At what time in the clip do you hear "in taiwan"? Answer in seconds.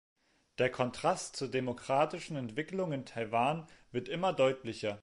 2.91-3.67